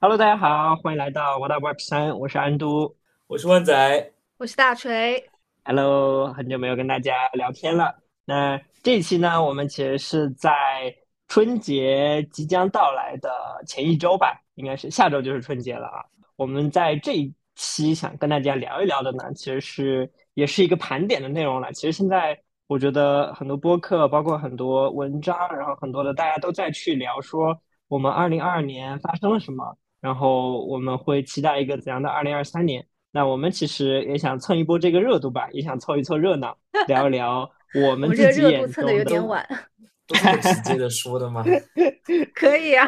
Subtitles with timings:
[0.00, 2.94] Hello，大家好，欢迎来到我的 Web 三，我是安都，
[3.26, 5.20] 我是万仔，我是大锤。
[5.64, 7.96] Hello，很久没有跟大家聊天了。
[8.24, 10.94] 那这一期呢，我们其实是在
[11.26, 13.28] 春节即将到来的
[13.66, 16.04] 前一周吧，应该是下周就是春节了啊。
[16.36, 21.72] 我们在这一期想跟大家聊一聊的呢，其实是也是一个盘点的内容了。
[21.72, 29.76] 其实现在我觉得很多播客，包括很多文章，然后很多的大家都在去聊说我们二零二二年发生了什么。
[30.00, 32.86] 然后我们会期待一个怎样的二零二三年？
[33.10, 39.44] 那我们其实也想蹭一波这个热度吧，也想凑一凑热闹，聊一聊 我们自己眼中的有点晚，
[40.06, 41.42] 都是直接的说的吗？
[42.34, 42.86] 可以啊。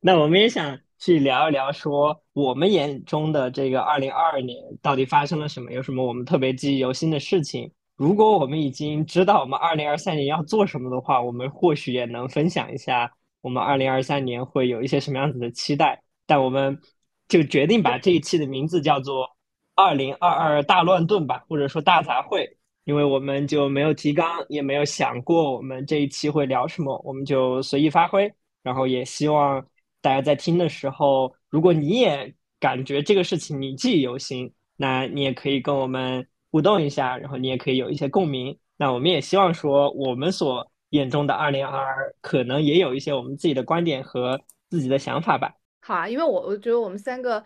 [0.00, 5.70] 那我们也想去聊一聊，说我们眼中的这个二零二二年到底发生了什么？
[5.72, 7.70] 有什么我们特别记忆犹新的事情？
[7.96, 16.02] 如果我们已经知道我们二零二三年要做什么的话，我们或许也能分享一下我们二零二三年会有一些什么样子的期待。
[16.26, 16.80] 但我们
[17.28, 19.28] 就决定把这一期的名字叫做
[19.74, 22.48] “二零二二大乱炖”吧，或者说大杂烩，
[22.84, 28.32] 因为我们就没有提纲，也没有想过我们这一期会聊什么，我们就随意发挥。
[28.62, 29.64] 然后也希望
[30.00, 38.58] 大家在听的时候，如果你也感觉这个事情你记忆犹新，那你也可以跟我们互动一下，然后你也可以有一些共鸣。
[38.76, 45.54] 那我们也希望说，我们所眼中的二零二二，可能也有一些我们自己的观点和自己的想法吧。
[45.86, 47.44] 好啊，因为我我觉得我们三个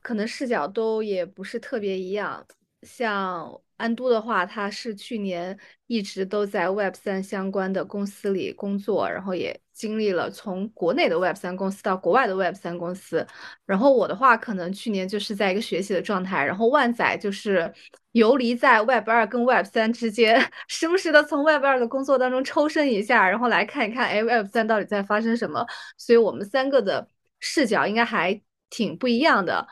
[0.00, 2.46] 可能视角都也不是特别一样。
[2.82, 5.58] 像安都的话，他是去年
[5.88, 13.26] 一直都在 Web 三相关的公司里工作，然后也经历了从国内的 Web 三公司到国外的 Web 三公司。
[13.66, 16.44] 然后我的话，可能去年就是在一个学习的状态。
[16.44, 17.72] 然后万仔就是
[18.12, 25.66] 游离在 Web 二跟 Web 三之间， 时不时的从 Web 二的工作当中抽身一下，然后来看一看，哎，Web 三到底在发生什么。
[25.96, 27.08] 所以我们三个的。
[27.46, 28.40] 视角应该还
[28.70, 29.68] 挺不一样的，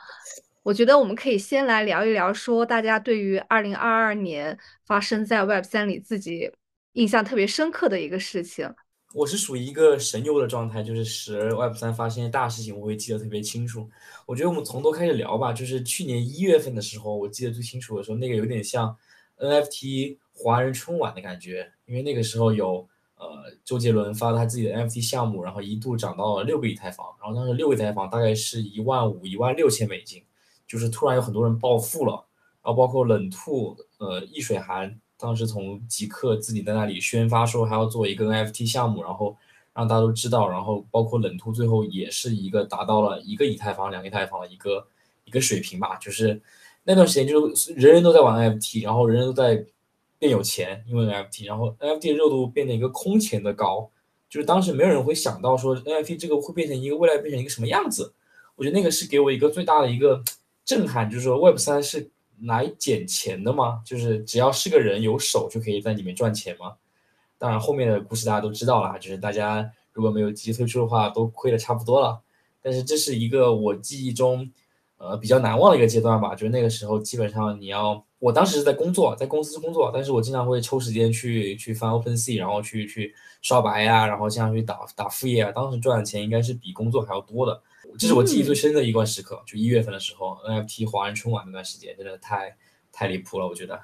[0.61, 6.51] 我觉得我们可以先来聊一聊，说大家对于二零二二年发生在 Web 三里自己
[6.93, 8.71] 印象特别深刻的一个事情。
[9.15, 13.89] 我是属于一个神游的状态，就是使 Web 三发生大事情，我会记得特别清楚。
[14.27, 18.95] 我觉得我们从头开始聊吧，就是去年一月份的时候，我记得最清楚的时候，那个有点像
[19.39, 22.87] NFT 华人春晚的感觉，因为那个时候有。
[23.23, 30.21] 呃，周杰伦发了他自己的 NFT 项目，然后一度涨到了六个以太坊，然后当时六个以太坊大概是一万五、一万六千美金，
[30.67, 32.25] 就是突然有很多人暴富了，
[32.61, 39.35] 然后包括冷兔、呃易水寒，当时从极客自己在那里宣发说还要做一个 NFT 项目，然后
[39.73, 44.85] 让大家都知道，然后包括冷兔最后也是一个达到了一个以太坊、两个以太坊的一个
[45.25, 46.41] 一个水平吧，就是
[46.83, 49.65] 那段时间就是人人都在玩 NFT，然后人人都在。
[50.23, 53.89] 变有钱，因为 NFT，然后 NFT 的热度变得一个空前的高，
[54.29, 58.13] 就是当时没有人会想到说 NFT 这个会变成一个未来变成一个什么样子。
[58.55, 60.23] 我觉得那个是给我一个最大的一个
[60.63, 62.09] 震撼，就是说 Web 三是
[62.43, 63.81] 来捡钱的吗？
[63.85, 66.75] 就是只要是个人有手就可以在里面赚钱吗？
[67.37, 72.21] 当然后面的故事大家都知道了，就是大家如果没有积极退出的话，都亏的差不多了。
[72.61, 74.49] 但是这是一个我记忆中
[75.03, 78.03] 呃比较难忘的一个阶段吧，就是那个时候基本上你要。
[78.19, 85.51] 我当时是在工作，在公司工作，但是我经常会抽时间去去翻 OpenSea，然后去去刷白呀，然后经常去打打副业啊。
[85.51, 87.61] 当时赚的钱应该是比工作还要多的，
[87.99, 92.55] 这是我记忆最深的一段时刻，就一月份的时候，NFT 华人春晚那段时间，真的太
[92.93, 93.77] 太离谱了，我觉得。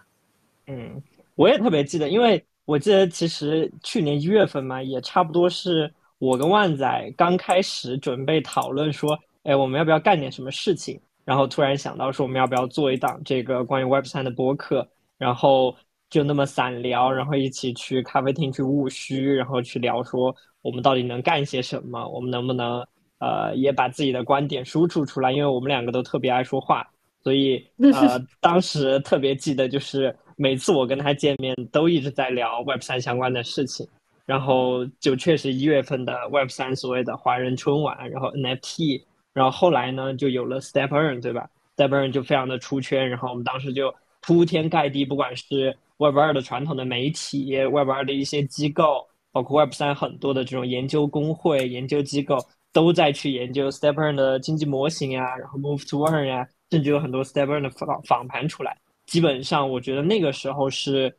[0.67, 1.03] 嗯，
[1.35, 10.97] 我也特别记得，因为我记得其实去年一月份嘛，也差不多是我跟万仔刚开始准备讨论说，哎，我们要不要干点什么事情。
[11.29, 14.89] 然后突然想到说，我们要不要做一档这个关于 Web 三的播客？
[15.15, 15.75] 然后
[16.09, 22.03] 就那么散聊，然后一起去咖啡厅去务虚，然后去聊说我们到底能干些什么？
[22.07, 22.83] 我们能不能
[23.19, 25.31] 呃也把自己的观点输出出来？
[25.31, 26.83] 因为我们两个都特别爱说话，
[27.21, 27.63] 所以
[27.93, 33.87] 呃当时特别记得就是每次我跟他见面都一直在聊 Web 三相关的事情。
[34.25, 39.03] 然后就确实一月份的 Web 三所谓的华人春晚，然后 NFT。
[39.33, 41.47] 然后后来呢，就有了 Step Earn，对吧
[41.77, 52.37] ？Step Earn 就非常的出圈，然后我们当时就铺天盖地，不管是 Web 二的传统的媒体，Web 二的一些机构，包括 Web 三很多的这种研究工会、研究机构，
[52.73, 58.75] 都在去研究 Step Earn 的经济模型呀，然后 Move to Earn 呀，甚至有很多 Step Earn 的访访谈出来。
[59.05, 61.15] 基本上，我觉得那个时候是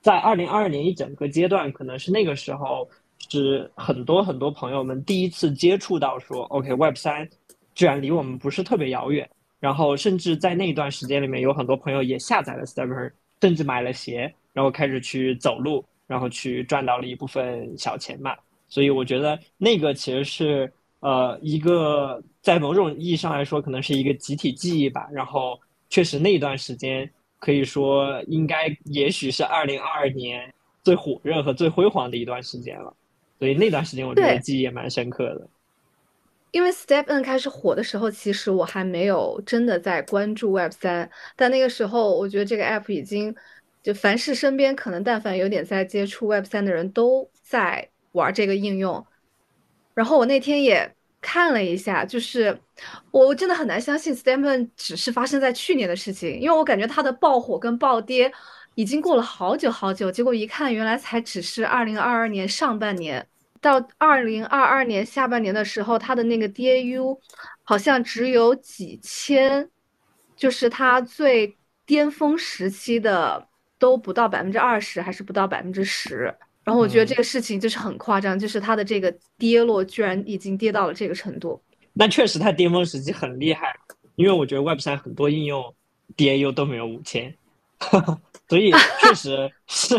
[0.00, 2.88] 在二零二二年一整个阶段，可能是那个时候。
[3.28, 7.28] 是很多很多朋友们第一次接触到说，OK，Web 三
[7.74, 9.28] 居然离我们不是特别遥远。
[9.58, 13.10] 然后甚至在那一段时间里面，有很多朋友也下载了 Stepper，
[13.40, 18.36] 甚至买了鞋，然后开始去走路，然后去赚到了一部分小钱嘛。
[18.68, 25.08] 所以我觉得那个其实是呃一个在某种意义上来说，可能是一个集体记忆吧。
[25.10, 25.58] 然后
[25.88, 30.52] 确实那一段时间可以说应该也许是二零二二年
[30.84, 32.94] 最火热和最辉煌的一段时间了。
[33.38, 35.48] 所以那段时间我觉得记忆也蛮深刻的。
[36.52, 43.34] 因为 Step N 开始火的时候，其实我还没有真的在关注 Web 三，但那个时候我觉得这个 app 已经，
[43.82, 49.04] 就凡是身边可能但凡有点在接触 Web 三的人都在玩这个应用。
[49.92, 52.58] 然后我那天也看了一下，就是
[53.10, 58.32] 我真的很难相信 Step N 只是发生在去年的事情，因为我感觉它的爆火跟暴跌
[58.76, 63.26] 已经过了好久好久，结果一看原来才只是二零二二年上半年。
[63.58, 67.18] 到二零二二年下半年的时候，它的那个 DAU
[67.64, 69.68] 好像只有几千，
[70.36, 71.56] 就是它最
[71.86, 76.32] 巅峰时期的都不到百分之二十，还是不到百分之十。
[76.62, 81.60] 然后我觉得这个事情就是很夸张，就是它的这个跌落居然已经跌到了这个程度。
[81.94, 83.74] 那确实它巅峰时期很厉害，
[84.16, 85.74] 因为我觉得 Web 三很多应用
[86.14, 87.34] DAU 都没有五千，
[88.48, 89.96] 所以确实是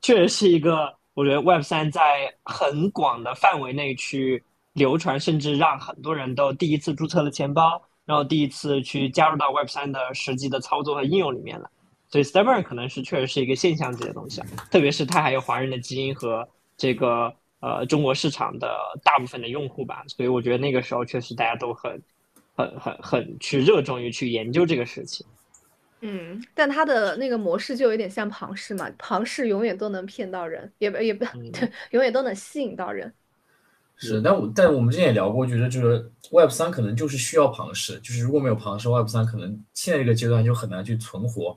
[0.00, 0.94] 确实是一个。
[1.16, 4.44] 我觉得 Web 三在很广的范围内去
[4.74, 11.70] 流传，甚至让很多人都第一次注册了钱包，然后第一次去加入到 Web 三的实际的操作和应用里面了。
[12.10, 16.46] 所以 Stepper 可能是确实是一个现象级的东西啊，特别是它还有华人的基因和
[16.76, 20.04] 这个呃中国市场的大部分的用户吧。
[20.08, 22.02] 所以我觉得那个时候确实大家都很
[22.54, 25.26] 很很很去热衷于去研究这个事情。
[26.02, 33.12] 嗯，但它的那个模式就有点像庞氏嘛，庞氏永远都能骗到人，也不也不对，永远都能吸引到人。
[33.96, 41.56] 是，但我但我们之前也聊过，觉得就是 Web 三可能就是需要庞氏，就是如果没有庞氏，Web 三可能现在这个阶段就很难去存活。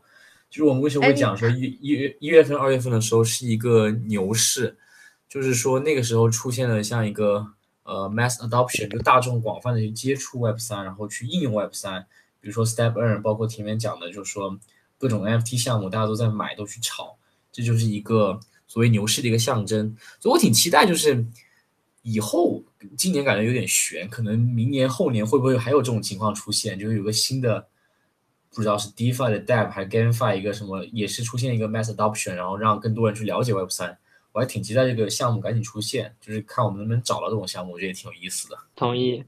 [0.49, 4.75] 就是我们为什么会讲说一一月一月份、二月份的时候是一个牛市，
[5.27, 7.45] 就是说那个时候出现了像一个
[7.83, 12.07] 呃 mass adoption，就大众广泛的去接触 Web 三，然后去应用 Web 三。
[12.41, 14.57] 比如说 Step N，包括前面讲的，就是说
[14.97, 17.17] 各种 NFT 项目，大家都在买，都去炒，
[17.51, 19.95] 这就是一个所谓牛市的一个象征。
[20.19, 21.25] 所以我挺期待，就是
[22.01, 22.63] 以后
[22.97, 26.79] 今年感觉有点悬，可能明年后年会不会还有这种情况出现？
[26.79, 27.67] 就是有个新的，
[28.53, 33.97] 不知道是 DeFi 的 Depp 还是 GameFi 一个什么，也是出现一个 Mass Adoption，然后让更多人去了解 Web 三。
[34.31, 38.57] 我还挺期待这个项目赶紧出现，就是看我们能不能找到这种项目，我觉得也挺有意思的。
[38.75, 39.23] 同意。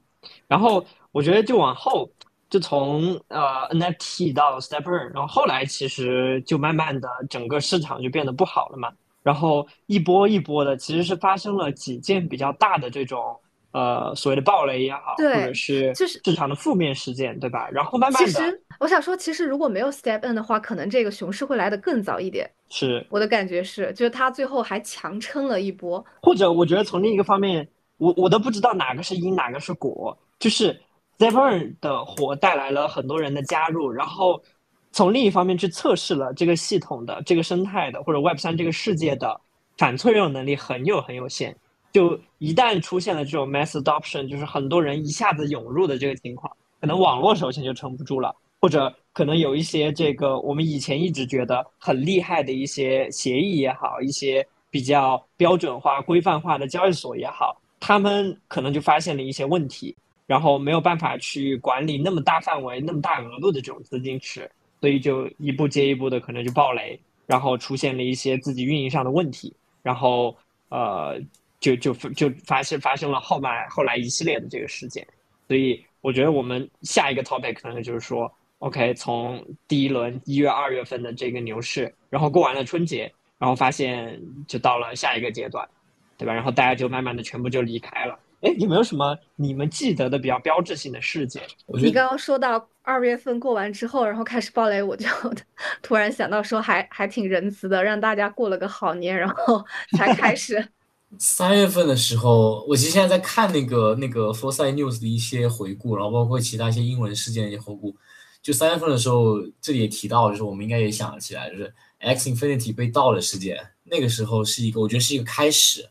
[0.46, 2.10] 然后我觉得就往后。
[2.52, 13.34] 就从呃 NFT 到 Step Earn，然后后来其实就慢慢的整个市场就变得不好了嘛，然后一波一波的，其实是发生了几件比较大的这种
[13.70, 17.70] 呃所谓的暴雷也好，或者是就是市场的负面事件，对吧？
[17.70, 22.50] 然后慢慢的，其实我想说，其实如果没有 Step In 的话，可能这个熊市会来的更早一点。
[22.68, 26.04] 是我的感觉是，就是它最后还强撑了一波。
[26.20, 27.66] 或者我觉得从另一个方面，
[27.96, 30.78] 我我都不知道哪个是因，哪个是果，就是。
[31.22, 34.42] Stepper 的火带来了很多人的加入，然后
[34.90, 39.40] 从另一方面去测试了这个系统的、这个生态的或者 Web 三这个世界的
[39.78, 41.56] 反脆弱能力很有很有限。
[41.92, 59.94] 就一旦出现了这种 mass adoption，就是很多人一下子涌入的这个情况，可能网络首先就撑不住了，或者可能有一些这个我们以前一直觉得很厉害的一些协议也好，一些比较标准化、规范化的交易所也好，他们可能就发现了一些问题。
[60.26, 64.50] 然后没有办法去管理那么大范围、那么大额度的这种资金池，
[64.80, 70.36] 所以就一步接一步的可能就爆雷，然后出现了一些自己运营上的问题，然后
[70.68, 71.20] 呃，
[71.60, 75.06] 就就就发现发生了后来后来一系列的这个事件。
[75.48, 85.68] 所以我觉得我们下一个 topic 可能就是说，OK，从第一轮一月、二月份的这个牛市，然后过完了春节，然后发现就到了下一个阶段，
[86.16, 86.32] 对吧？
[86.32, 88.18] 然后大家就慢慢的全部就离开了。
[88.42, 91.42] 哎，有没有什么你们记得的比较标志性的事件？
[91.66, 95.06] 你刚刚说到二月份过完之后，然后开始暴雷，我就
[95.80, 99.64] 突然想到说，还还挺仁慈的，让大家过了个好年，然后
[99.96, 100.68] 才开始。
[101.18, 107.94] 三月份的时候，我其实现在在看那个那个 Foresight News 的一些回顾，然后包括其他一些英文事件的一些回顾。
[108.42, 113.56] 就三月份的时候，这里也提到，就是我们应该也想得起来，就是 X Infinity 被盗的事件。
[113.84, 115.88] 那个时候是一个，我觉得是一个开始，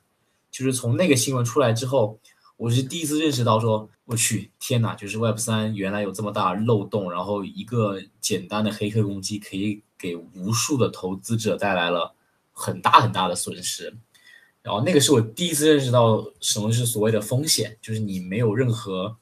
[0.52, 2.20] 就是从那个新闻出来之后。
[2.62, 12.14] 我是第一次认识到，说我去天哪，就是 Web 三原来有这么大漏洞，然后一个简单的黑客攻击可以给无数的投资者带来了
[12.52, 13.92] 很大很大的损失。
[14.62, 19.18] 然后那个是我第一次认识到什么是所谓的风险，就是你没有任何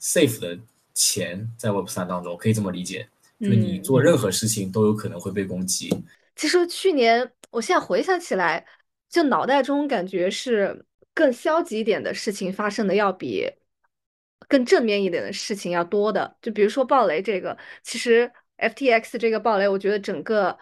[0.00, 0.56] safe 的
[0.94, 3.08] 钱在 Web 三当中，可以这么理解，
[3.40, 5.92] 就是你做任何事情都有可能会被攻击。
[6.36, 8.64] 其实去年，我现在回想起来，
[9.10, 10.84] 就脑袋中感觉是。
[11.14, 13.48] 更消极一点的事情发生的要比
[14.48, 16.36] 更正面一点的事情要多的。
[16.42, 20.58] 就比如说暴雷这个，其实 FTX 这个暴雷，我觉得整个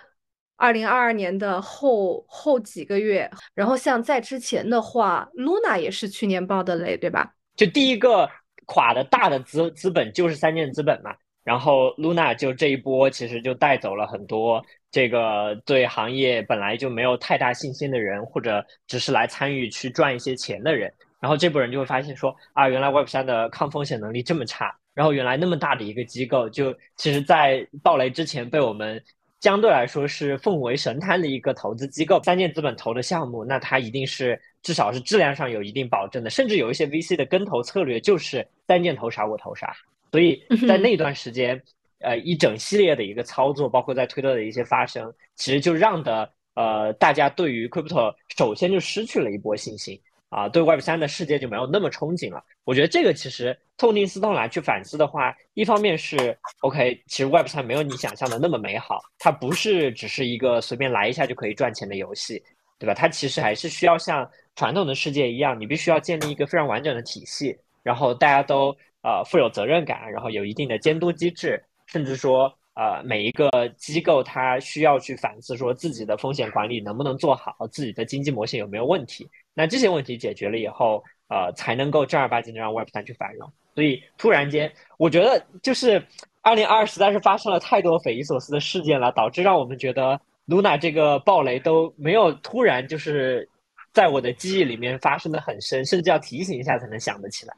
[0.57, 7.35] 二零二二年的后后几个月，然后像在之前的话，Luna 也是去年爆的雷，对吧？
[7.57, 8.31] 就第一个
[8.67, 29.03] 垮的大的资资本就是三箭资本嘛，然后 Luna 就这一波其实就带走了很多这个对行业本来就没有太大信心的人，或者只是来参与去赚一些钱的人，然后这波人就会发现说啊，原来 Web 三的抗风险能力这么差，然后原来那么大的一个机构，就其实在暴雷之前被我们。
[29.41, 39.75] 相对来说是奉为神坛的一个投资机构，三箭资本投的项目，那它一定是至少是质量上有一定保证的，甚至有一些 VC 的跟投策略就是三箭投啥我投啥，
[40.13, 41.61] 所以在那段时间，
[42.03, 50.01] 呃，一整系列的一个操作，包括在推特的一些发生，其实就让的呃大家对于 crypto 首先就失去了一波信心。
[50.29, 52.43] 啊，对 Web 三的世界就没有那么憧憬了。
[52.65, 62.43] 我觉得这个其实痛定思痛来去反思的话，一方面是 OK，其实 Web 三没有你想象的那么美好，它不是只是一个随便来一下就可以赚钱的游戏，
[62.79, 62.95] 对吧？
[62.95, 79.29] 它其实还是需要像传统的世界一样，你必须要建立一个非常完整的体系，然后大家都呃负有责任感，然后有一定的监督机制，甚至说呃每一个机构它需要去反思说自己的风险管理能不能做好，自己的经济模型有没有问题。
[79.55, 83.51] 那这些问题解决了以后，呃，才能够正儿八经的让 Web 三去繁荣。
[83.75, 86.03] 所以突然间，我觉得就是
[86.41, 93.49] 二零二二实在是发生了太多匪夷所思的事件了，导致让我们觉得 Luna 这个暴雷都没有突然就是
[93.93, 97.55] 在我的记忆里面发生的很深，甚至要提醒一下才能想得起来。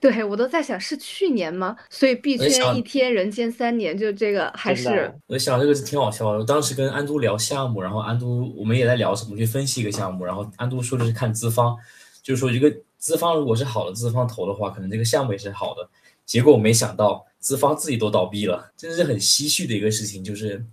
[0.00, 1.76] 对我都在想是去年吗？
[1.90, 6.38] 所以币圈一天人间三年，就这个还是我想这个是挺好笑的。
[6.38, 11.76] 我当时跟安都聊项目，然后安都我们也在聊什么去分析一个项目，然后安都说的是看资方，
[12.22, 15.88] 就是说一个资方如果是好的资方投的话，可能这个项目也是好的。
[16.24, 20.64] 结果我没想到资方自己都倒闭了，真的是很唏嘘的一个事情，就是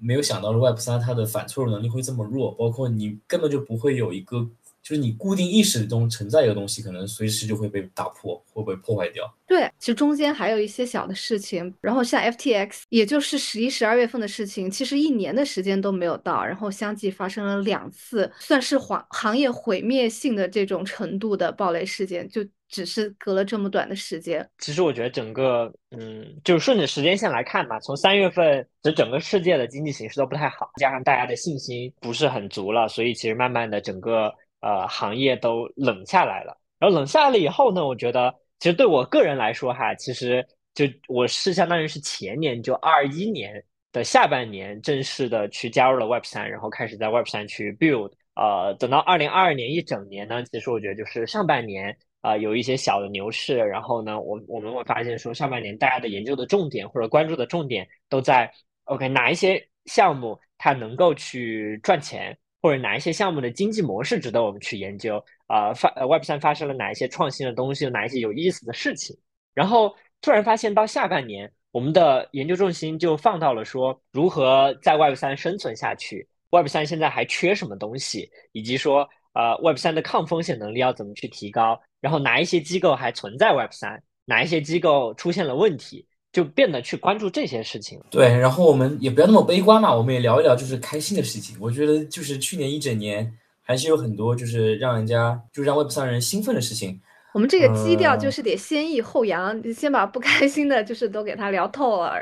[0.00, 4.48] 没有想到 Web 三它的反脆弱能力会这么弱，包括你根本就不会有一个。
[4.84, 9.24] 就是你固定意识中存在一个东西，可能随时就会被打破，会被破坏掉。
[9.46, 24.46] 对，其实中间还有一些小的事情，然后像 FTX，也就是十一、十二月份的事情，其实一年的时间都没有到，然后相继发生了两次，算是行行业毁灭性的这种程度的暴雷事件，就只是隔了这么短的时间。
[24.58, 34.30] 其实我觉得整个，嗯，就顺着时间线来看吧，从三月份，这整个世界的经济形势都不太好，加上大家的信心不是很足了，所以其实慢慢的整个。
[34.64, 40.42] 呃，行业都冷下来了，然后冷下来了以后呢，我觉得其实对我个人来说哈，其实
[40.72, 48.12] 就我是相当于是前年就二一年的下半年正式的去加入了 Web 三，然后开始在 Web 三去 build。
[48.36, 58.50] 呃，等到二零二二年一整年呢，其实我觉得就是上半年啊有一些小的牛市，然后呢，我我们会发现说上半年大家的研究的重点或者关注的重点都在
[58.84, 62.36] OK 哪一些项目它能够去赚钱。
[62.64, 65.22] 或者哪一些项目的经济模式值得我们去研究？
[65.48, 67.86] 啊，发呃 Web 三发生了哪一些创新的东西？
[67.90, 69.14] 哪一些有意思的事情？
[69.52, 76.26] 然后突然发现到下半年，我们的研究重心就放到了说如何在 Web 三生存下去。
[76.52, 78.30] Web 三现在还缺什么东西？
[78.52, 81.78] 以及说，呃，Web 三的抗风险能力要怎么去提高？
[82.00, 84.02] 然后哪一些机构还存在 Web 三？
[84.24, 86.06] 哪一些机构出现了问题？
[86.34, 88.00] 就变得去关注这些事情。
[88.10, 91.56] 对，然后我们也不要那么悲观嘛，我们也聊一聊就是开心的事情。
[91.60, 97.00] 我觉得就是去年一整年还是有很多就是让人家就让 Web 三人兴奋的事情。
[97.32, 102.18] 我们这个基调就是得先抑后扬，先把不开心的就是都给他聊透了，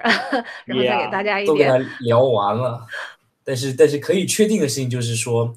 [0.66, 1.46] 然后 再给大家一点。
[1.46, 2.86] 都给他聊完了。
[3.42, 5.56] 但是但是可以确定的事情就是说，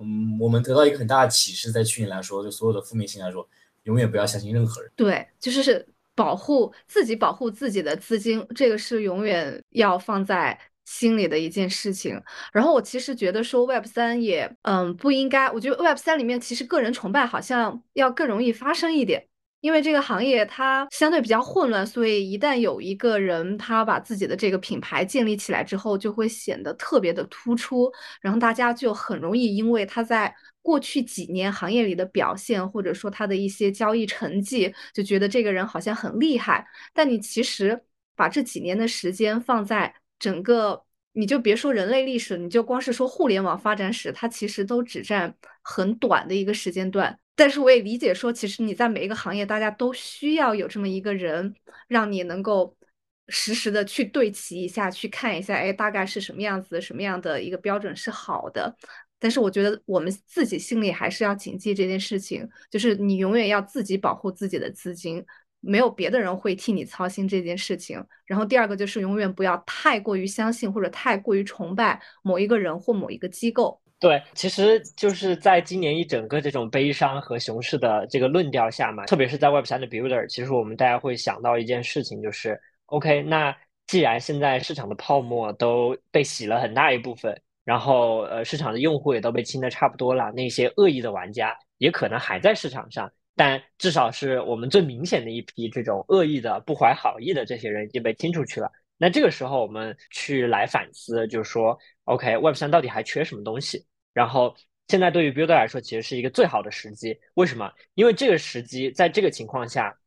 [0.00, 3.48] 嗯，我们得到一个很大的启示，在去年来说，就所有的负面性来说，
[3.84, 4.90] 永远不要相信任何人。
[4.96, 5.86] 对，就是是。
[6.14, 12.20] 保护自己，保护自己的资金，这个是永远要放在心里的一件事情。
[12.52, 15.50] 然后我其实觉得说 Web 三也，嗯，不应该。
[15.50, 19.26] 我觉得 Web 三里面其实个人崇拜好像要更容易发生一点，
[19.60, 27.90] 因为这个行业它相对比较混乱，所以一旦有一个人他把自己的这个品牌建立起来之后，就会显得特别的突出，
[28.20, 30.34] 然后大家就很容易因为他在。
[30.64, 36.66] 过去几年行业里的表现，或者说他的一些交易成绩，就觉得这个人好像很厉害。
[36.94, 37.84] 但你其实
[38.16, 47.18] 把这几年的时间放在整个，你就别说人类历史，你就光是说互联网发展史，它其实都只占很短的一个时间段。
[47.34, 51.54] 但是我也理解说，其实你在每一个行业，大家都需要有这么一个人，
[51.88, 52.74] 让你能够
[53.28, 58.74] 实时的去对齐一下，去看一下，哎，大概是什么样子，什么样的一个标准是好的。
[59.18, 65.24] 但是我觉得我们自己心里还是要谨记这件事情，就是你永远要自己保护自己的资金，
[65.60, 68.04] 没有别的人会替你操心这件事情。
[68.26, 73.80] 然后第二个就是永远不要太过于相信或者太过于崇拜某一个人或某一个机构。
[74.00, 83.56] 对，其实就是在今年一整个这种悲伤和熊市的这个论调下嘛，特别是在 Web 三的 Builder，其实我们大家会想到一件事情，就是 OK，那
[83.86, 98.70] 既然现在市场的泡沫都被洗了很大一部分，然后呃市场的用户也都被清的差不多了，那些恶意的玩家也可能还在市场上，但至少是我们最明显的一批这种恶意的、不怀好意的这些人已经被清出去了。
[98.98, 103.84] 那这个时候我们去来反思，就是说 OK，Web 三到底还缺什么东西？
[104.12, 104.54] 然后
[104.88, 107.18] 现在对于 Builder 来说，其实是一个最好的时机。
[107.34, 107.72] 为什么？
[107.94, 109.98] 因为这个时机，在这个情况下，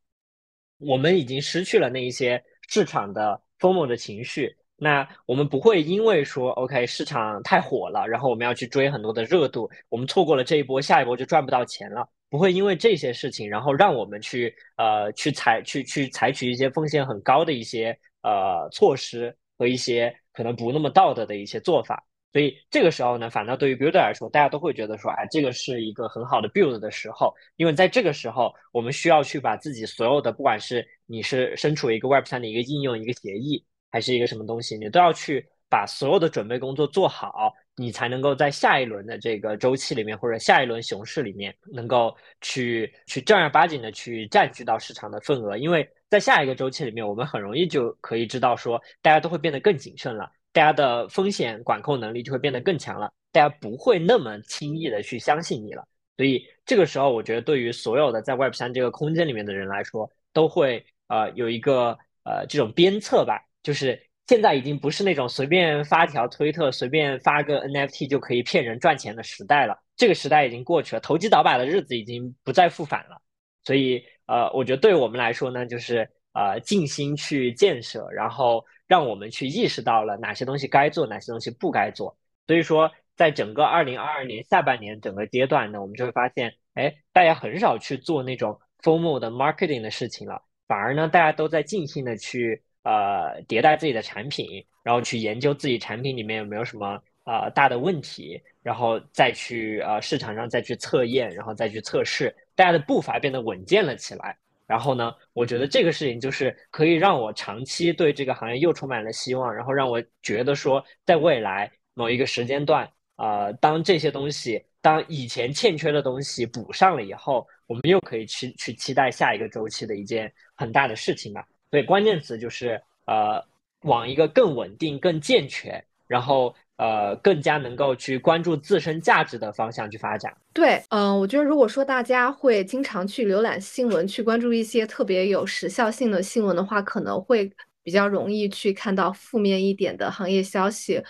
[0.78, 4.56] 我们已经失去了那一些市场的 FOMO 的情绪。
[4.78, 12.08] 那我们不会因为说 OK 市场太火了，然后我们要去追很多的热度，我们错过了这一波，下一波就赚不到钱了。
[12.30, 22.04] 不会因为这些事情，然后让我们去呃去采去去采取一些风险很高的一些呃措施和一些可能不那么道德的一些做法。
[22.34, 50.32] 所以这个时候呢，反倒对于 builder 来说，大家都会觉得说，哎，这个是一个很好的 build 的时候，因为在这个时候，我们需要去把自己所有的，不管是你是身处一个 Web 三的一个应用、一个协议，还是一个什么东西，你都要去把所有的准备工作做好，你才能够在下一轮的这个周期里面，或者下一轮熊市里面，能够去去正儿八经的去占据到市场的份额，因为在下一个周期里面，我们很容易就可以知道说，大家都会变得更谨慎了。
[50.54, 55.86] 大家的风险管控能力就会变得更强了，大家不会那么轻易的去相信你了。
[56.16, 63.44] 所以这个时候，我觉得对于所有的在 Web 三这个空间里面的人来说，都会呃有一个呃这种鞭策吧。
[63.68, 69.78] 就是现在已经不是那种随便发条推特、随便发个 NFT 就可以骗人赚钱的时代了。
[69.98, 73.22] 这个时代已经过去了，投机倒把的日子已经不再复返了。
[73.66, 78.64] 所以呃，我觉得对我们来说呢，就是呃静心去建设，然后。
[78.90, 82.18] 让我们去意识到了哪些东西该做，哪些东西不该做。
[82.48, 104.38] 所以说，在整个二零二二年下半年整个阶段呢，我们就会发现，哎，大家很少去做那种 formal 的 marketing 的事情了，反而呢，大家都在尽心的去呃迭代自己的产品，然后去研究自己产品里面有没有什么呃大的问题，然后再去呃市场上再去测验，然后再去测试，大家的步伐变得稳健了起来。
[104.66, 121.48] 然后呢，我觉得这个事情就是可以让我长期对这个行业又充满了希望，然后让我觉得说，在未来某一个时间段，呃，当这些东西，当以前欠缺的东西补上了以后，我们又可以去去期待下一个周期的一件很大的事情吧。
[121.72, 123.44] 所以关键词就是呃，
[123.82, 126.56] 往一个更稳定、更健全，然后。
[126.78, 130.32] 呃，更加能够去关注自身价值的方向去发展。
[130.54, 137.52] 对，嗯，我觉得如果说大家会经常去浏览新闻，去关注一些特别有时效性的新闻的话，可能会
[137.82, 141.04] 比较容易去看到负面一点的行业消息，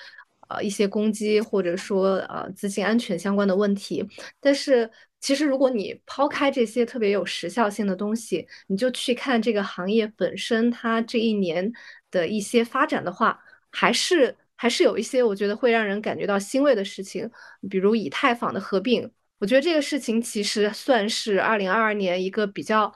[0.50, 4.06] 呃，一些攻击或者说呃资金安全相关的问题。
[4.40, 11.72] 但是其实如果你抛开这些特别有时效性的东西，你就去看这个行业本身它这一年
[12.12, 13.40] 的一些发展的话，
[13.72, 14.36] 还是。
[14.60, 17.30] 还是有一些我觉得会让人感觉到欣慰的事情，
[17.70, 19.08] 比如以太坊的合并，
[19.38, 22.92] 我觉得这个事情其实算是二零二二年一个比较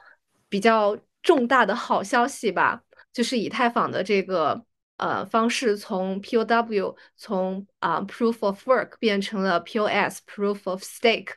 [0.50, 2.82] 比较重大的好消息吧，
[3.14, 4.66] 就是以太坊的这个
[5.02, 11.34] 呃方式从 POW 从啊 Proof of Work 变成了 POS Proof of Stake，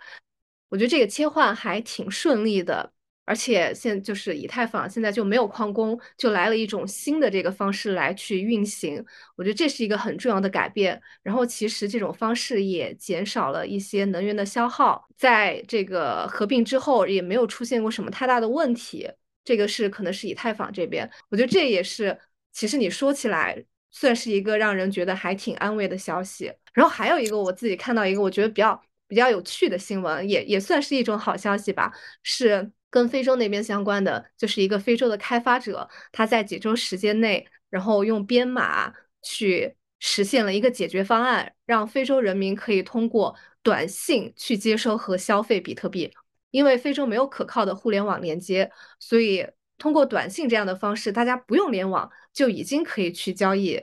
[0.69, 2.93] 我觉得这个切换还挺顺利的。
[3.27, 9.03] 而且现就是以太坊现在就没有矿工，就来了一种新的这个方式来去运行，
[9.35, 11.01] 我觉得这是一个很重要的改变。
[11.23, 19.11] 然后其实这种方式也减少了一些能源的消耗，在这个合并之后也没有出现过什么太大的问题。
[19.43, 22.19] 这个是可能是以太坊这边，我觉得这也是
[22.55, 26.51] 其实你说起来算是一个让人觉得还挺安慰的消息。
[26.73, 32.73] 然后还有一个我自己看到一个我觉得比较比较有趣的新闻，也也算是一种好消息吧，是。
[32.95, 46.13] 跟非洲那边相关的，就是一个非洲的开发者，他在几周时间内，然后用编码去实现了一个解决方案，让非洲人民可以通过短信去接收和消费比特币。
[46.53, 49.45] 因为非洲没有可靠的互联网连接，所以
[49.79, 53.83] 通过短信这样的方式，大家不用联网就已经可以去交易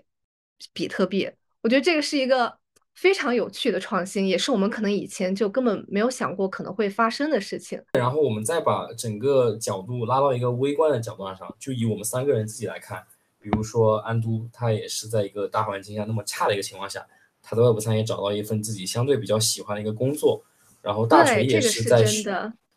[0.74, 1.30] 比特币。
[1.62, 2.60] 我觉得这个是一个。
[2.94, 7.82] 非常有趣的创新，也是我们可能以前就根本没有想过可能会发生的事情。
[7.94, 13.02] 然后我们再把整个角度拉到一个微观的角度上，就以我们三个人自己来看，
[13.40, 17.04] 比如说安都，他也是在一个大环境下那么差的一个情况下，
[17.42, 20.44] 他在外部三也找到一份自己相对比较喜欢的一个工作。
[20.82, 22.06] 然后大锤也是在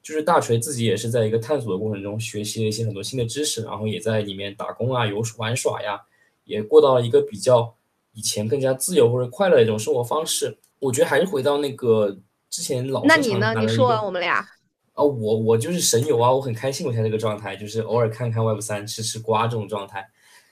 [0.04, 5.98] 就是大锤自己也是在一个探索的过程中学习了一些很多新的知识，然后也在里面打工啊、游玩耍呀，
[6.44, 7.74] 也过到了一个比较
[8.12, 10.58] 以前更加自由或者快乐的一种生活方式。
[10.78, 12.18] 我觉得还是回到那个
[12.50, 13.54] 之前老那你呢？
[13.58, 14.46] 你说完我们俩
[14.92, 20.06] 啊，我我就是神游啊，我很开心我现在这个状态，就是偶尔看看 Web 三吃吃瓜这种状态，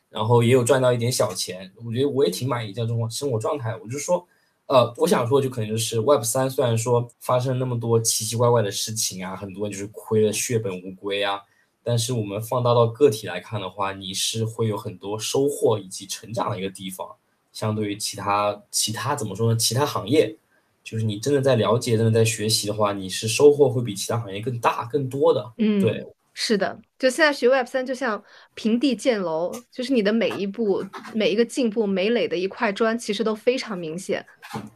[0.09, 3.77] 然后也有赚到一点小钱，我觉得我也挺满意这种生活状态。
[3.77, 4.27] 我就说。
[4.67, 11.41] 呃，我想说就可能就是 Web 三，虽然说发生那么多奇奇怪怪的事情啊，很多就是亏了血本无归啊，
[11.83, 17.07] 但是我们放大到个体来看的话，你是会有很多收获以及成长的一个地方。
[17.53, 19.57] 相对于其他其他怎么说呢？
[19.59, 20.35] 其他行业，
[20.83, 25.53] 就是你真的在了解、真的在学习的话，你是收获会比其他行业更大、更多的。
[25.59, 26.07] 嗯，对。
[26.35, 28.23] 是的，就现在学 Web 三，就像
[28.55, 34.25] 平地建楼，就是你的每一步、每一个进步、每垒的一块砖，其实都非常明显，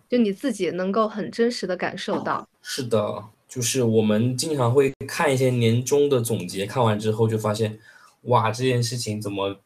[0.07, 2.47] 就你自己能够很真实的感受到。
[2.61, 7.79] 是的，就是我们经常会看一些年终的总结，看完之后就发现，
[8.25, 9.57] 哇，这件事情怎么，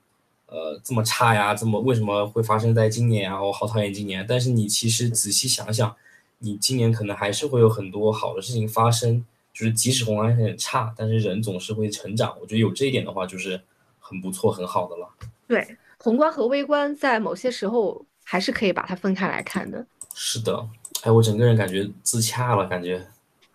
[0.47, 1.57] 呃，这么差呀？
[1.57, 3.43] 怎么为什么会发生在今年啊？
[3.43, 4.25] 我好讨厌今年。
[4.29, 5.97] 但是你其实仔细想想，
[6.39, 9.25] 你今年可能还是会有很多好的事情发生。
[9.61, 12.35] 就是即使宏观很差，但是人总是会成长。
[12.41, 13.61] 我觉得有这一点的话，就是
[13.99, 15.07] 很不错、很好的了。
[15.47, 19.85] 对，宏观和微观在某些时候还是可以把它分开来看的。
[20.15, 20.67] 是的，
[21.03, 23.07] 哎，我整个人感觉自洽了，感觉。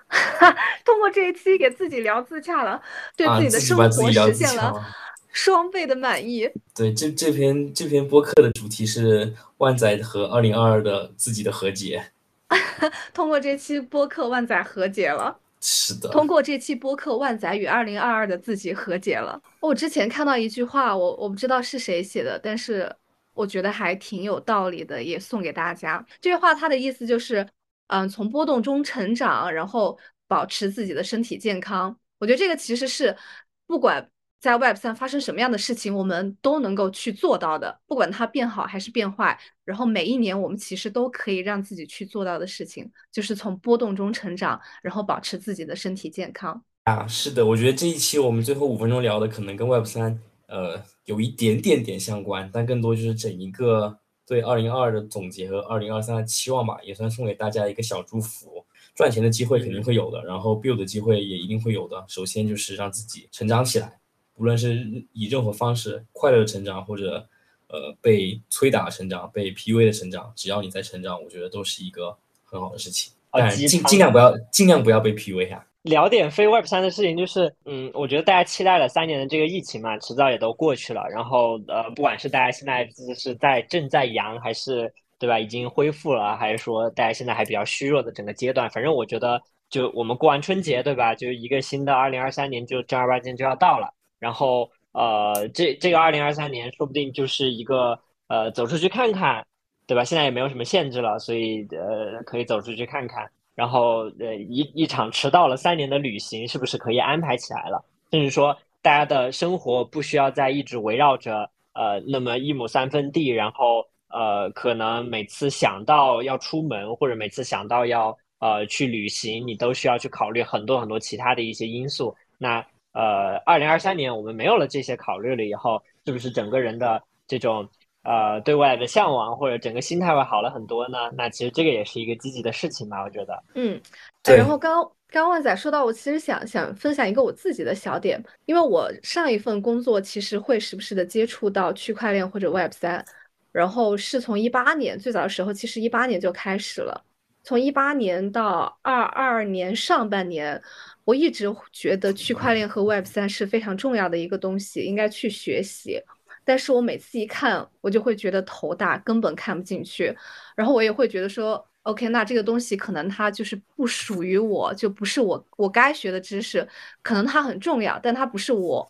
[0.85, 2.79] 通过这一期给自己聊自洽了，
[3.17, 4.85] 对自己的生活实现了
[5.33, 6.47] 双倍的满意。
[6.75, 12.11] 对，这这篇这篇播客的主题是万载和二零二二的自己的和解。
[13.11, 15.39] 通过这期播客，万载和解了。
[15.67, 19.41] 是的，通过这期播客，万载与二零二二的自己和解了。
[19.59, 22.95] 我之前看到一句话，我我不知道是谁写的，但是
[23.33, 26.05] 我觉得还挺有道理的，也送给大家。
[26.21, 27.47] 这句话它的意思就是，
[27.87, 29.97] 嗯，从波动中成长，然后
[30.27, 31.97] 保持自己的身体健康。
[32.19, 33.17] 我觉得这个其实是
[33.65, 34.07] 不管。
[34.45, 39.35] 在 Web 三发生什么样的事情，我们都能够去做到的，不管它变好还是变坏。
[39.63, 46.63] 然后每一年，我们其实都可以让自己去做到的事情，就是从波动中成长，然后保持自己的身体健康。
[46.83, 58.63] 啊，是的，我觉得这一期我们最后五分钟聊的可能跟 Web 三呃有一点点点相关，但更多就是整一个对二零二二的总结和二零二三的期望吧，也算送给大家一个小祝福。
[58.93, 62.05] 赚钱的机会肯定会有的，然后 build 的机会也一定会有的。
[62.07, 63.97] 首先就是让自己成长起来。
[64.37, 67.27] 无论是以任何方式快乐的成长，或者
[67.67, 73.13] 呃被催打成长、被 PUA 的成长，只要你在成长，我觉得都是一个很好的事情。
[73.31, 75.65] 但尽尽量不要尽量不要被 PUA 啊。
[75.83, 81.05] 聊点非 Web 三的事情，就是嗯，我觉得大家期待了三年的这个疫情嘛，迟早也都过去了。
[81.11, 91.13] 然后呃，不管是大家现在是在正在阳，还是对吧，已经恢复了，还是说大家现在还比较虚弱的整个阶段，反正我觉得就我们过完春节，对吧？
[91.13, 93.93] 就一个新的二零二三年就正儿八经就要到了。
[94.19, 99.45] 然后，呃，这这个二零二三年说不定就是一个呃，走出去看看，
[99.85, 100.03] 对吧？
[100.03, 103.29] 现在也没有什么限制了，所以呃，可以走出去看看。
[103.53, 107.83] 然后，呃，一一场迟到了三年的旅行，是不是可以安排起来了？
[108.11, 122.15] 甚至说，大家的生活不需要再一直围绕着呃那么一亩三分地，然后呃，可能每次想到要出门，或者每次想到要呃去旅行，你都需要去考虑很多很多其他的一些因素。
[122.37, 122.65] 那
[122.95, 127.69] 呃，二零二三年我们没有了这些考虑了以后，是不是整个人的这种
[128.03, 130.97] 呃对外的向往或者整个心态会好了很多呢？
[131.17, 133.43] 那其实这个也是一个积极的事情吧，我觉得。
[133.55, 133.81] 嗯，
[134.23, 143.05] 然后刚刚万仔说到，我其实想想分享一个我自己的小点，因为我上一份工作其实会时不时的接触到区块链或者 Web 三，
[143.51, 147.03] 然后是从一八年最早的时候，其实一八年就开始了，
[147.43, 150.61] 从一八年到二二年上半年。
[151.05, 156.01] 我一直觉得区块链和 Web 三是非常重要的一个东西，应该去学习。
[156.43, 160.15] 但是我每次一看，我就会觉得头大，根本看不进去。
[160.55, 166.67] 然后我也会觉得说，OK，那这个东西可能它就是不属于我，就不是我我该学的知识。
[167.01, 168.87] 可能它很重要，但它不是我，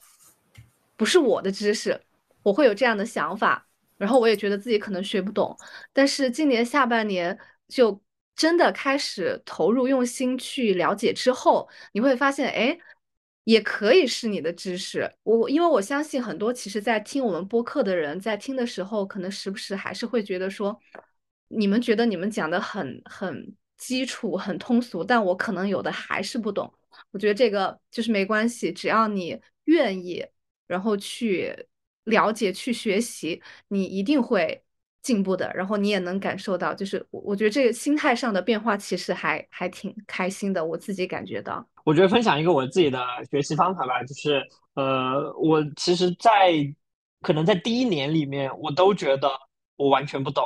[0.97, 1.99] 不是我的知识。
[2.43, 3.67] 我会有这样的想法。
[3.97, 5.58] 然后我也觉得自己可能学不懂。
[5.93, 8.01] 但是今年下半年就。
[8.36, 12.78] 真的开始投入用心去了解之后，你会发现，哎，
[13.45, 15.10] 也可以是你的知识。
[15.24, 20.78] 我因为我相信很多其实，在听我们播客的人，在听的时候，可能时不时还是会觉得说，
[21.48, 26.74] 你们觉得你们讲的很很基础、很通俗，但我可能有的还是不懂。
[27.12, 30.26] 我觉得这个就是没关系，只要你愿意，
[30.67, 31.67] 然后去
[32.04, 34.64] 了解、去学习，你一定会。
[35.06, 41.63] 进步的，然后你也能感受到，就是我我觉得这个心态上的变化其实还还挺开心的，我自己感觉到。
[41.84, 46.54] 我觉得分享一个我自己的学习方法吧，就是呃，我其实，在
[47.22, 49.30] 可能在第一年里面，我都觉得
[49.78, 50.44] 我完全不懂，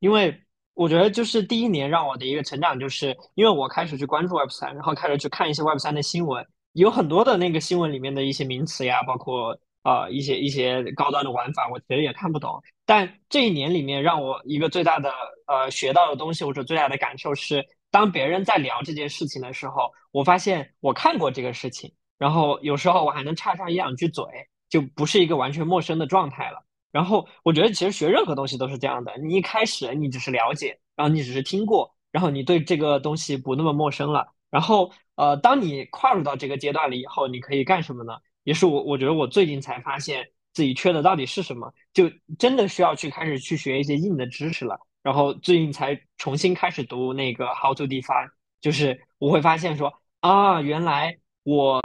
[0.00, 0.36] 因为
[0.74, 9.56] 我觉得就是第一年让我的一个成长，就是因为我开始去关注 Web 三，然后开始去看一些 Web 三的新闻，有很多的那个新闻里面的一些名词呀，包括。
[9.82, 12.62] 啊，一些一些高端的玩法，我其实也看不懂。
[12.90, 15.12] 但这一年里面，让我一个最大的
[15.46, 24.24] 呃学到的东西，或者最大的感受是，当别人在聊这件事情的时候，我发现我看过这个事情，然后有时候我还能插上一两句嘴，
[24.68, 26.64] 就不是一个完全陌生的状态了。
[26.90, 34.26] 然后我觉得，其实学任何东西都是这样的，你一开始你只是了解，然后你只是听过，然后你对这个东西不那么陌生了。
[34.50, 38.14] 然后呃，当你跨入到这个阶段了以后，你可以干什么呢？
[38.42, 40.26] 也是我，我觉得我最近才发现
[40.60, 42.04] 自己缺的到底是什么，就
[42.38, 44.78] 真的需要去开始去学一些硬的知识了。
[45.02, 48.28] 然后最近才重新开始读那个 How to Define，
[48.60, 51.80] 就是我会发现说啊，原来我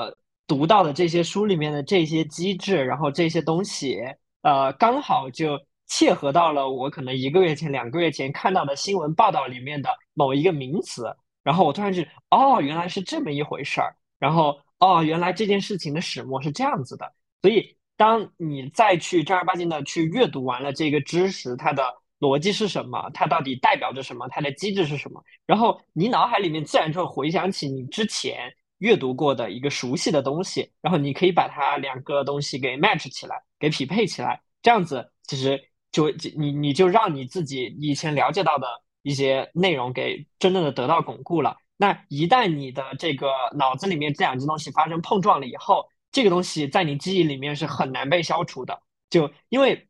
[0.46, 3.98] 读到的这些书里面的这些机制，然后这些东西，
[4.42, 5.58] 呃，刚好就
[5.88, 11.06] 切合到了我可能一个月前、两个月前看到的新闻报道里面的某一个名词。
[11.46, 13.96] 然后我突然就哦，原来是这么一回事儿。
[14.20, 14.60] 然后。
[14.80, 17.10] 哦，原来这件事情的始末是这样子的，
[17.42, 21.84] 所以当你再去正儿八经的去阅读完了这个知识，它的
[22.20, 38.68] 逻辑是什么，它到底代表着什么，它的机制是什么，然后你脑海里面自然就会回想起你之前阅读过的一个熟悉的东西，然后你可以把它两个东西给 match 起来，给匹配起来，这样子其实就你你就让你自己以前了解到的
[39.04, 41.56] 一些内容给真正的得到巩固了。
[41.78, 48.82] 那一旦你的这个脑子里面这两件东西发生碰撞了以后，这个东西在你记忆里面是很难被消除的。
[49.10, 49.90] 就因为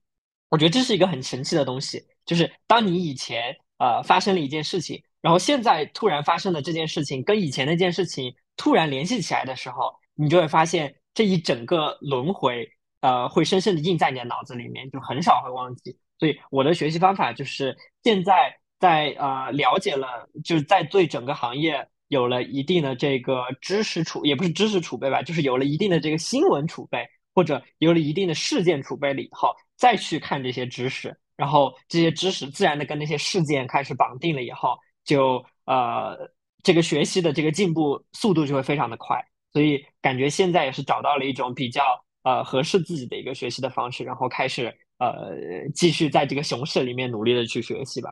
[0.49, 12.67] 我觉得这是一个很神奇的东西，就是当你以前呃发生了一件事情，然后现在突然发生的这件事情跟以前那件事情突然联系起来的时候，你就会发现这一整个轮回
[13.01, 15.95] 呃会深深的印在你的脑子里面，就很少会忘记。
[16.17, 18.57] 所以我的学习方法就是现在。
[18.77, 36.17] 在呃了解了，就是在对整个行业有了一定的这个知识储，也不是知识储备吧，就是有了一定的这个新闻储备，或者有了一定的事件储备了以后，再去看这些知识，然后这些知识自然的跟那些事件开始绑定了以后，就呃
[36.63, 39.23] 这个学习的这个进步速度就会非常的快，
[39.53, 41.83] 所以感觉现在也是找到了一种比较
[42.23, 45.35] 呃合适自己的一个学习的方式，然后开始呃
[45.75, 48.09] 继续在这个熊市里面努力的去学习吧。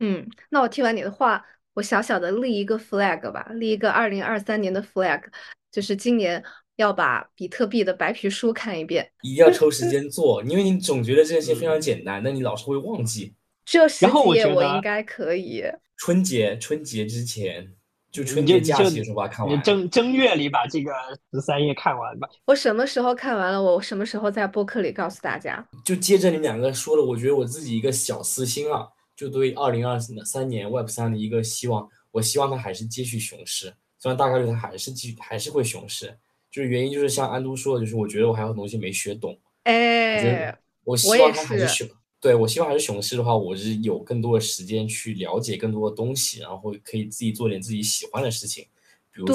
[0.00, 1.44] 嗯，那我听完你的话，
[1.78, 5.22] 我小小的立一个 flag 吧，立一个二零二三年的 flag，
[5.70, 6.42] 就是今年
[6.74, 9.08] 要把比特币的白皮书看一遍。
[9.22, 13.32] 一定要抽时间做，因为你总觉得这些非常简单，但你老是会忘记。
[13.64, 15.62] 只有十几页，我应该可以。
[15.96, 17.72] 春节春节之前，
[18.10, 19.62] 就春节假期的时候把看完。
[19.62, 20.90] 正正月里把这个
[21.32, 22.28] 十三页看完吧。
[22.46, 23.62] 我什么时候看完了？
[23.62, 25.64] 我什么时候在播客里告诉大家？
[25.84, 28.88] 就接着你们两个说的，我觉得我自己一个小私心啊。
[29.18, 36.16] 就对二零二三年 Web 三的一个希望，我希望它还是继续熊市，虽然大概率它还是继续还是会熊市，
[36.52, 39.36] 就是原因就是像安都说的，就是我觉得我还有东西没学懂。
[39.64, 41.88] 哎，我希望它还是熊，
[42.20, 48.64] 对我希望还是熊市的话，我是有更多的时间去了解更多的东西，然后可以自己做点自己喜欢的事情，
[49.12, 49.34] 比如说，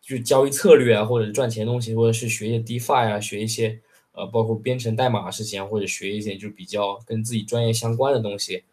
[0.00, 3.80] 就是交易策略啊，或者赚钱东西，或者是学一些 DeFi 啊，学一些。
[4.12, 8.64] 呃，包括编程代码的事情，或者学一些就比较跟自己专业相关的东西，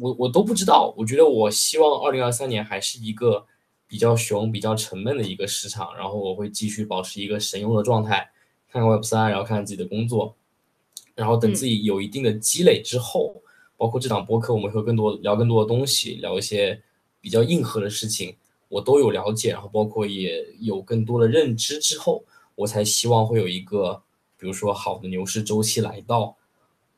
[0.00, 0.94] 我我都不知道。
[0.96, 3.44] 我觉得我希望二零二三年还是一个
[3.86, 8.30] 比较熊、比较沉闷的一个市场，然后我会继续保持一个神游的状态，
[8.68, 10.34] 看看 Web 三，然后看看自己的工作，
[11.14, 13.42] 然后等自己有一定的积累之后，
[13.76, 16.82] 包括这档播客，我们会更多聊更多的东西，聊一些
[17.20, 18.36] 比较硬核的事情，
[18.68, 24.02] 我都有了解，然后包括也有更多的认知之后，我才希望会有一个。
[24.38, 26.36] 比如说，好的牛市周期来到，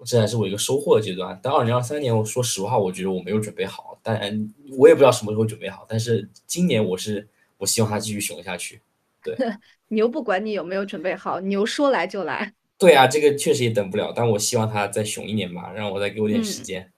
[0.04, 1.38] 这还是我一个收获的阶段。
[1.42, 3.98] 但二零二三年，我说实话，我觉得我没有准备好。
[4.02, 5.86] 当然，我也不知道什么时候准备好。
[5.88, 7.26] 但是今年，我是
[7.58, 8.80] 我希望它继续熊下去。
[9.22, 9.34] 对，
[9.88, 12.52] 牛不管你有没有准备好，牛说来就来。
[12.78, 14.12] 对啊，这个确实也等不了。
[14.14, 16.92] 但我希望它再熊一年吧，让我再给我点时间。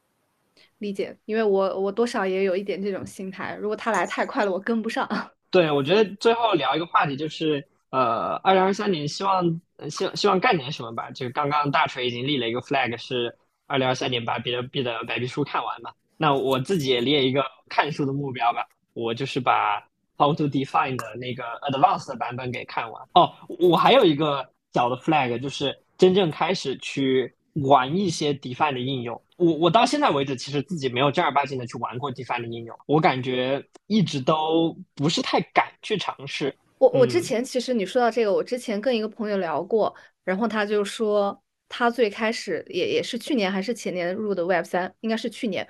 [0.78, 3.56] 理解，因为我我多少也有一点这种心态。
[3.60, 5.08] 如果它来太快了，我跟不上。
[5.50, 7.66] 对，我觉得最后聊一个话题就是。
[7.96, 11.10] 呃，二零二三年希望希希望干点什么吧？
[11.12, 13.34] 就是刚刚大锤已经立了一个 flag，是
[13.66, 15.90] 二零二三年把比特币的白皮书看完嘛。
[16.18, 19.82] 那我自己也列一个看书的目标吧，我就是把
[20.18, 23.02] How to Define 的那个 Advanced 版本给看完。
[23.14, 29.18] 哦，我还有一个小的 flag，就是真正开始去玩一些 Define 的应用。
[29.38, 36.54] 我我到现在为止，其实自己没有正儿八经的去玩过 Define 的应用，我感觉一直都不是太敢去尝试。
[36.78, 45.66] 我我之嗯前其实你说到这个，我之前跟一个朋友聊过，然后他就说他最开始也也是去年还是前年入的 Web 三，应该是去年。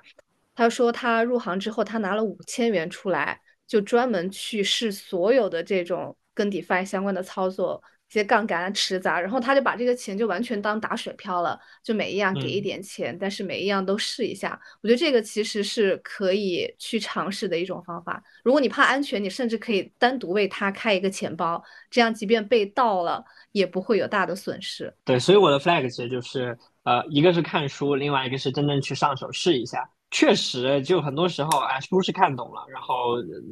[0.55, 14.59] 他说他入行之后，他拿了五千元出来，就专门去试所有的这种跟 DeFi 相关的操作，一些杠杆啊、池子啊，然后他就把这个钱就完全当打水漂了，就每一样给一嗯点钱，但是每一样都试一下。
[14.81, 18.23] 我觉得这个其实是可以去尝试的一种方法。
[18.45, 24.95] 如果你怕安全，你甚至可以单独为他开一个钱包，这样即便被盗了，也不会有大的损失。
[25.05, 29.91] 对，所以我的 flag 其实就是呃，一个是看书，另外一个是真正去上手试一下。
[30.17, 33.43] 确实，就很多时候啊，书是看懂了，然后呃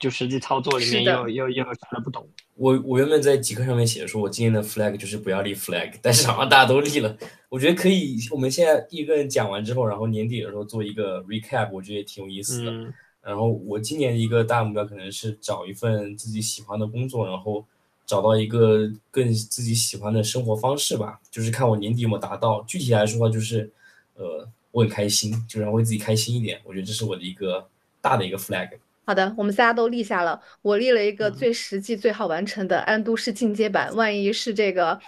[0.00, 2.28] 就实际操作里面又又又啥的不懂。
[2.56, 7.16] 我我原本在极客上面写说，我今年的 flag 就是不要立 flag，但是好像大家都立了。
[7.48, 12.72] 我觉得可以，我们现在一个人讲完之后，然后年底的时候做一个 recap，我觉得也挺有意思的。
[12.72, 17.62] 嗯然后我今年一个大目标可能是找一份自己喜欢的工作，然后
[18.06, 21.20] 找到一个更自己喜欢的生活方式吧。
[21.30, 22.62] 就是看我年底有没有达到。
[22.66, 23.70] 具体来说的话，就是
[24.14, 26.60] 呃，我很开心，就让为自己开心一点。
[26.64, 27.68] 我觉得这是我的一个
[28.00, 28.68] 大的一个 flag。
[29.04, 30.38] 好的，我们仨都立下了。
[30.60, 35.00] 我立了一个嗯最实际、最好完成的安都市进阶版，万一是这个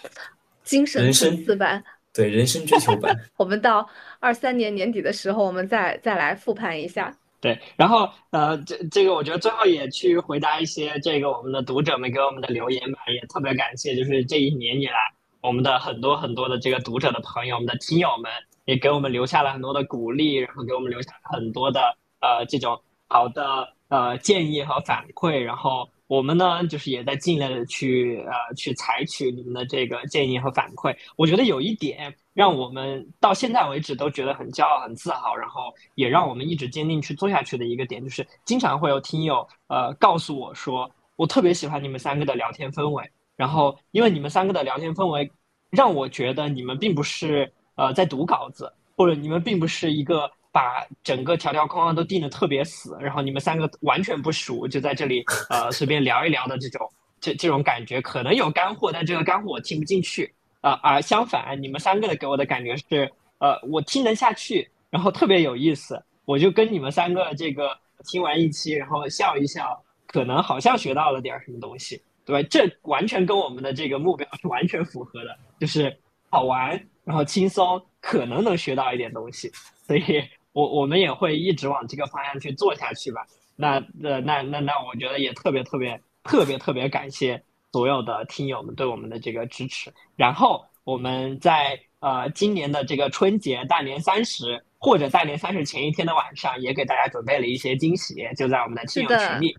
[0.65, 3.87] 精神人层生次版，对人生追求版， 我们到
[4.19, 7.15] 二三年年底的时候，我们再再来复盘一下。
[7.43, 14.95] 对，然后呃，这这个我觉得最后也去回答一些这个我们的读者们给我们的留言吧，也特别感谢，就是这一年以来
[15.43, 18.31] 我们的很多很多的这个读者的朋友，我们的听友们
[18.71, 21.81] 也给我们留下了很多的鼓励，然后给我们留下很多的
[22.21, 30.97] 呃这种好的呃建议和反馈，然后我们呢就是也在尽量的去呃去采取你们的这个建议和反馈。
[31.17, 45.29] 我觉得有一点让我们到现在为止都觉得很骄傲、很自豪，然后也让我们一直坚定去做下去的一个点，就是经常会有听友呃告诉我说，我特别喜欢你们三个的聊天氛围，然后因为你们三个的聊天氛围，
[45.71, 60.33] 让我觉得你们并不是呃在读稿子，或者你们并不是一个把整个条条框框都定的特别死，然后你们三个完全不熟，就在这里呃随便聊一聊的这种这这种感觉，可能有干货，但这个干货我听不进去。
[60.63, 67.71] 啊、而相反，你们三个的给我的感觉是，呃，我听得下去，然后特别有意思，我就跟你们三个这个
[68.05, 72.49] 听完一期，然后笑一笑，可能好像学到了点儿什么东西，对吧？
[72.51, 75.97] 这完全跟我们的这个目标是完全符合的，就是
[76.29, 76.79] 好玩，
[77.11, 79.51] 然后轻松，可能能学到一点东西，
[79.85, 83.27] 所以我我们也会一直往这个方向去做下去吧。
[83.57, 87.43] 那呃那那那，我觉得也特别特别特别特别感谢
[87.73, 89.93] 所有的听友们对我们的这个支持。
[90.15, 99.57] 然后我们在呃今年的这个春节大年三十或者大年三十前一天的晚上，也给大家准备了一些惊喜，就在我们的亲友群里。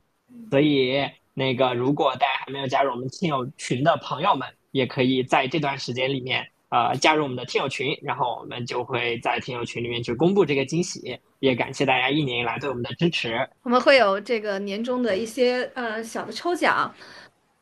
[0.49, 11.19] 所以那个如果大家还没有加入我们亲友群的朋友们，也可以在这段时间里面呃加入我们的听友群，然后我们就会在听友群里面去公布这个惊喜。
[11.37, 13.47] 也感谢大家一年以来对我们的支持。
[13.63, 16.93] 我们会有这个年终的一些呃小的抽奖，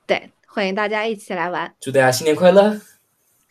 [0.05, 1.73] 对，欢迎大家一起来玩。
[1.79, 2.79] 祝大家新年快乐！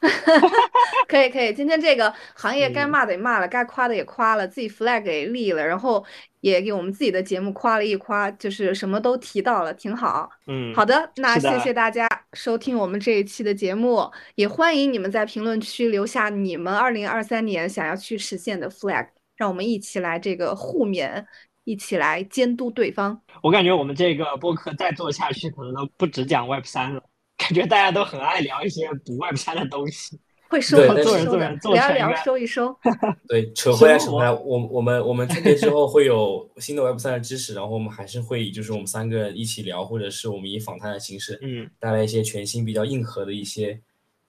[1.08, 6.04] 可以可以，今天这个行业该嗯骂的也骂了，该夸的也夸了，自己 flag 给立了，然后
[6.40, 10.30] 也给我们自己的节目夸了一夸，就是什么都提到了，挺好。
[10.46, 21.24] 嗯，好的，那谢谢大家收听我们这一期的节目，也欢迎你们在评论区留下你们二零二三年想要去实现的 flag，让我们一起来这个互勉，
[21.64, 23.20] 一起来监督对方。
[23.42, 27.02] 我感觉我们这个播客再做下去，可能都不止讲 Web 三了。
[27.48, 30.20] 感觉大家都很爱聊一些不 Web 三的东西。
[30.50, 32.74] 会收做人，做聊一聊成一个收一收。
[33.28, 43.78] 对，扯回来，扯回来，我我们我们春节之后会有新的 Web 三的知识，然后我们还是会以就是我们三个人一起聊，或者是我们以访谈的形式，嗯，带来一些全新、比较硬核的一些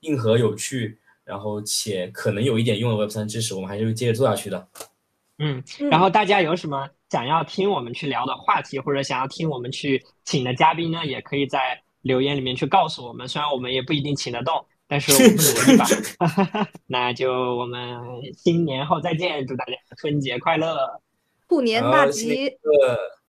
[0.01, 4.67] 硬核有趣，然后且可能有一点用的 Web 三知识，我们还是会接着做下去的。
[5.37, 13.27] 嗯，嗯然后大家有什么想要听我们去聊的话题，或者想要听我们去请的嘉宾呢，也可以在留言里面去告诉我们。
[13.29, 15.85] 虽然我们也不一定请得动，但是我们努力吧。
[16.87, 17.99] 那就我们
[18.37, 21.01] 新年后再见，祝大家春节快乐！
[21.47, 22.51] 兔年大吉。